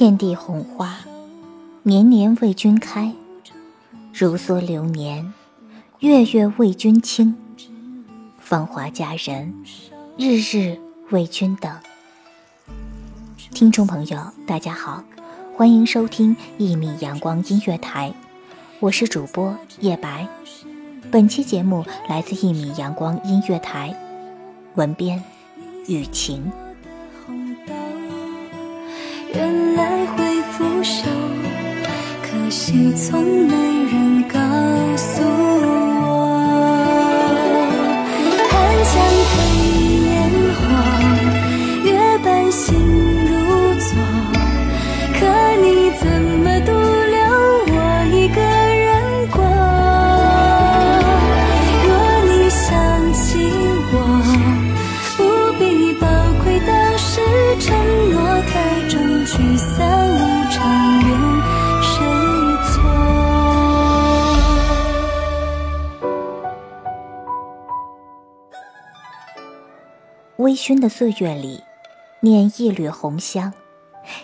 [0.00, 1.00] 遍地红花，
[1.82, 3.12] 年年为君开；
[4.14, 5.30] 如梭流年，
[5.98, 7.36] 月月为君倾。
[8.38, 9.52] 芳华佳人，
[10.16, 10.78] 日日
[11.10, 11.70] 为君等。
[13.52, 15.04] 听众朋友，大家好，
[15.54, 18.10] 欢迎收听一米阳光音乐台，
[18.78, 20.26] 我是主播叶白。
[21.10, 23.94] 本期节目来自一米阳光音乐台，
[24.76, 25.22] 文编
[25.88, 26.50] 雨晴。
[30.60, 31.06] 不休，
[32.22, 33.54] 可惜从没
[33.90, 34.38] 人告
[34.94, 35.22] 诉
[70.60, 71.64] 熏的岁月里，
[72.20, 73.50] 念一缕红香，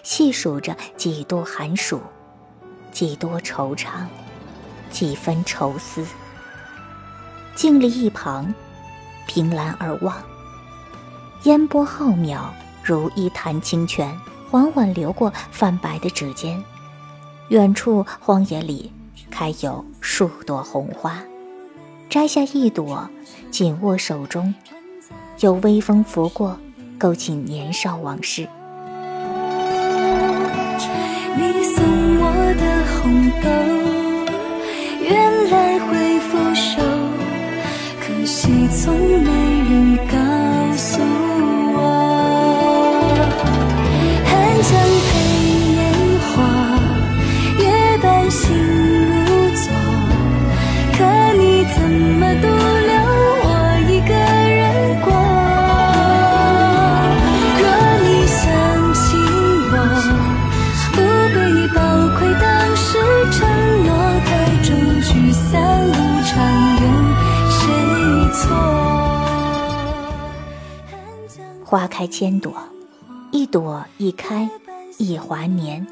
[0.02, 1.98] 细数着几度寒暑，
[2.92, 4.04] 几多惆怅，
[4.90, 6.06] 几分愁思。
[7.54, 8.52] 静立一旁，
[9.26, 10.14] 凭栏而望，
[11.44, 12.42] 烟波浩渺，
[12.84, 14.14] 如一潭清泉，
[14.50, 16.62] 缓缓流过泛白的指尖。
[17.48, 18.92] 远处荒野里，
[19.30, 21.18] 开有数朵红花，
[22.10, 23.08] 摘下一朵，
[23.50, 24.54] 紧握手中。
[25.40, 26.58] 有微风拂过，
[26.98, 28.48] 勾起年少往事。
[31.36, 31.84] 你送
[32.18, 32.24] 我
[32.56, 32.64] 的
[32.96, 33.48] 红豆，
[35.04, 36.80] 原来会腐朽，
[38.00, 39.30] 可惜从没
[39.68, 40.16] 人告
[71.98, 72.54] 开千朵，
[73.30, 74.46] 一朵一开，
[74.98, 75.86] 一华年，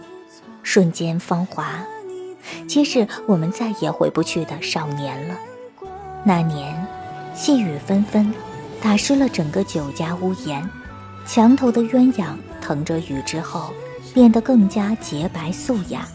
[0.63, 1.83] 瞬间芳华。
[2.69, 5.35] 皆是我们再也回不去的少年了。
[6.23, 6.87] 那年，
[7.35, 8.35] 细雨纷纷，
[8.83, 10.69] 打湿了整个酒家屋檐，
[11.25, 13.73] 墙头的鸳鸯腾着雨之后，
[14.13, 16.07] 变得更加洁白素雅。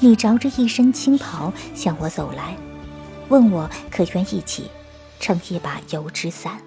[0.00, 2.56] 你着着一身青袍向我走来，
[3.28, 4.68] 问我可愿一起
[5.20, 6.58] 撑一把油纸伞。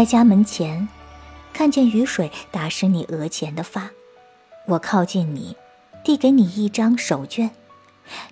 [0.00, 0.88] 在家门前，
[1.52, 3.90] 看见雨水打湿你额前的发，
[4.66, 5.54] 我靠近你，
[6.02, 7.50] 递给你一张手绢，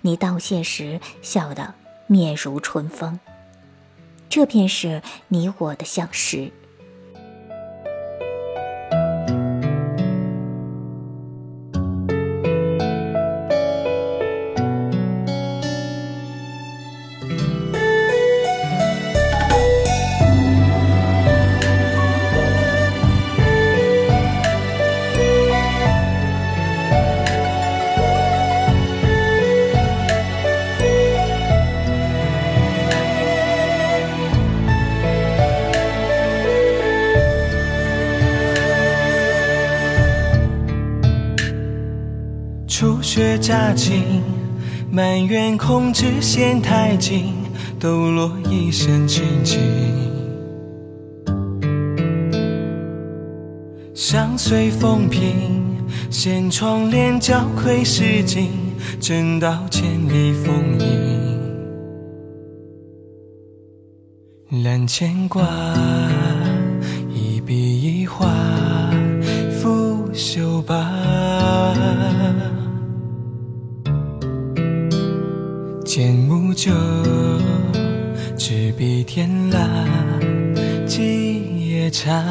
[0.01, 1.75] 你道谢时笑得
[2.07, 3.19] 面如春风。
[4.29, 6.51] 这便是你我的相识。
[43.49, 44.21] 初雪乍晴，
[44.91, 47.33] 埋怨控制线太紧，
[47.79, 49.57] 抖落一身清静。
[53.95, 55.63] 相随风平，
[56.11, 58.51] 掀窗帘交窥诗景，
[58.99, 61.09] 正道千里风影。
[64.63, 65.43] 揽牵挂，
[76.59, 77.39] 剑木
[78.29, 79.65] 酒，执笔天蜡，
[80.85, 82.21] 几夜茶。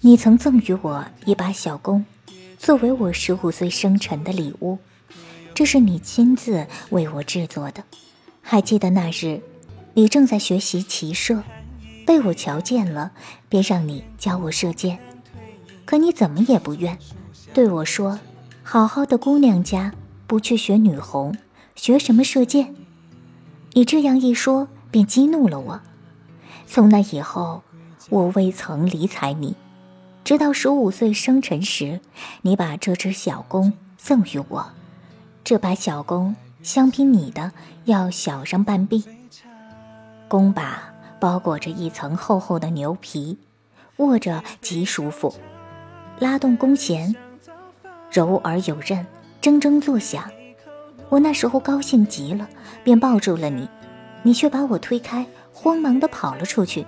[0.00, 2.04] 你曾赠予我一把小弓，
[2.56, 4.78] 作为我十五岁生辰的礼物，
[5.54, 7.82] 这是你亲自为我制作的。
[8.40, 9.40] 还记得那日，
[9.94, 11.42] 你正在学习骑射，
[12.06, 13.10] 被我瞧见了，
[13.48, 15.00] 便让你教我射箭，
[15.84, 16.96] 可你怎么也不愿。
[17.52, 18.20] 对我说
[18.70, 19.94] ：“好好的姑娘家，
[20.26, 21.34] 不去学女红，
[21.74, 22.74] 学什么射箭？”
[23.72, 25.80] 你这样一说，便激怒了我。
[26.66, 27.62] 从那以后，
[28.10, 29.56] 我未曾理睬你，
[30.22, 32.00] 直到十五岁生辰时，
[32.42, 34.66] 你把这只小弓赠予我。
[35.42, 37.50] 这把小弓相比你的
[37.86, 39.02] 要小上半臂，
[40.28, 43.38] 弓把包裹着一层厚厚的牛皮，
[43.96, 45.34] 握着极舒服，
[46.18, 47.16] 拉动弓弦。
[48.10, 49.06] 柔而有韧，
[49.42, 50.24] 铮铮作响。
[51.08, 52.48] 我那时候高兴极了，
[52.82, 53.68] 便抱住了你，
[54.22, 56.86] 你却把我推开，慌忙地跑了出去。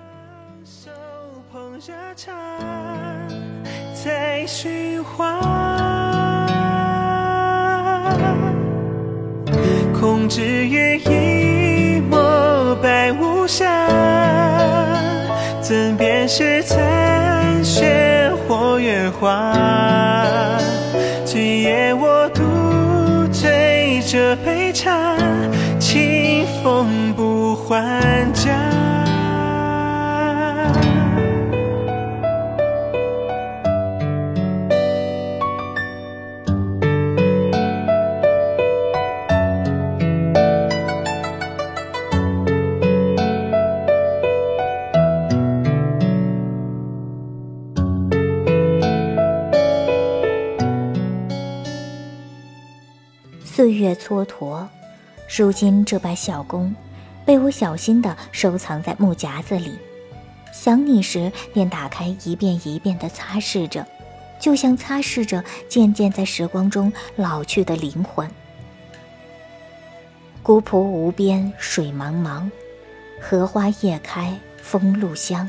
[4.03, 5.39] 在寻花，
[9.99, 13.87] 空知月一抹白无瑕，
[15.61, 19.55] 怎辨是残雪或月华？
[21.33, 22.43] 今夜我独
[23.31, 25.15] 醉这杯茶，
[25.79, 29.00] 清风不还家。
[53.61, 54.65] 岁月蹉跎，
[55.37, 56.75] 如今这把小弓
[57.23, 59.77] 被我小心地收藏在木夹子里。
[60.51, 63.85] 想你时，便打开，一遍一遍地擦拭着，
[64.39, 68.27] 就像擦拭着渐渐在时光中老去的灵魂。
[70.41, 72.49] 古朴无边，水茫茫，
[73.19, 75.47] 荷花叶开，风露香。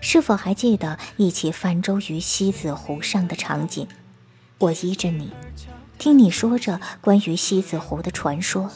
[0.00, 3.86] 是否还记得一起泛舟于西子湖上的场景？
[4.56, 5.30] 我依着你。
[5.98, 8.70] 听你说着关于西子湖的传说，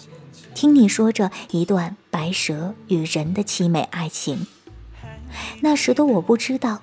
[0.54, 4.48] 听你说着一段白蛇与人的凄美爱情。
[5.60, 6.82] 那时的我不知道，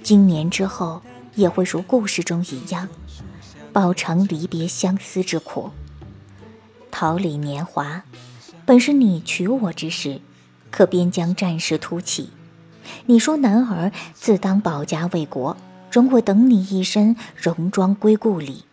[0.00, 1.02] 经年之后
[1.34, 2.88] 也会如故事中一样，
[3.72, 5.72] 饱尝离别相思之苦。
[6.92, 8.04] 桃李年华，
[8.64, 10.20] 本是你娶我之时，
[10.70, 12.30] 可边疆战事突起，
[13.06, 15.56] 你说男儿自当保家卫国，
[15.90, 18.64] 容我等你一身戎装归故里。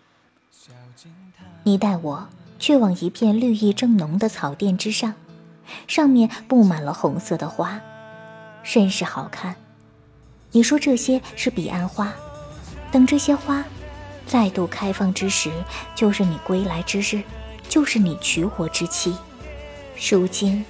[1.63, 2.27] 你带我
[2.58, 5.13] 去往一片绿意正浓的草甸之上，
[5.88, 7.80] 上面布满了红色的花，
[8.63, 9.56] 甚是好看。
[10.51, 12.12] 你说这些是彼岸花，
[12.91, 13.63] 等这些花
[14.25, 15.51] 再度开放之时，
[15.96, 17.22] 就是你归来之日，
[17.70, 19.15] 就是你娶我之期。
[20.10, 20.65] 如今，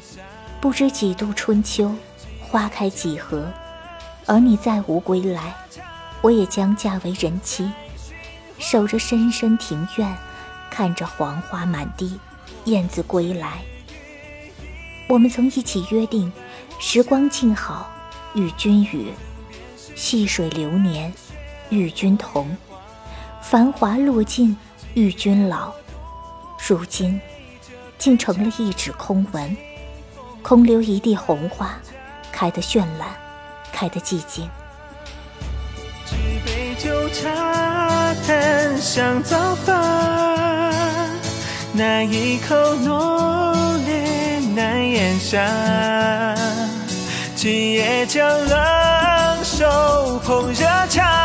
[0.59, 1.95] 不知几度春秋，
[2.41, 3.49] 花开几何，
[4.25, 5.55] 而你再无归来，
[6.21, 7.71] 我也将嫁为人妻，
[8.59, 10.17] 守着深深庭院。
[10.71, 12.17] 看着黄花满地，
[12.63, 13.59] 燕子归来。
[15.09, 16.31] 我们曾一起约定，
[16.79, 17.91] 时光静好，
[18.33, 19.11] 与君语；
[19.95, 21.13] 细水流年，
[21.69, 22.45] 与君同；
[23.41, 24.55] 繁华落尽，
[24.93, 25.73] 与君老。
[26.65, 27.19] 如今，
[27.97, 29.57] 竟成了一纸空文，
[30.41, 31.77] 空留一地红花，
[32.31, 33.09] 开得绚烂，
[33.73, 34.49] 开得寂静。
[37.13, 41.09] 茶，淡香早饭，
[41.73, 45.39] 那一口浓烈难咽下。
[47.35, 51.20] 今夜将冷手捧热茶，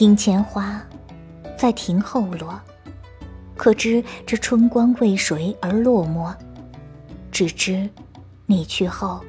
[0.00, 0.82] 庭前花，
[1.58, 2.58] 在庭后落。
[3.54, 6.34] 可知这春光为谁而落寞？
[7.30, 7.86] 只知
[8.46, 9.22] 你去后，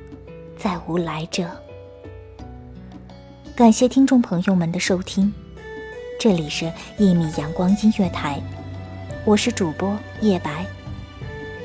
[0.57, 1.45] 再无来者。
[3.53, 5.33] 感谢听众朋友们的收听，
[6.17, 6.63] 这里是
[6.97, 8.39] 《一米阳光音乐台》，
[9.25, 10.65] 我是主播叶白，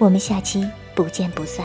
[0.01, 1.65] 我们下期不见不散。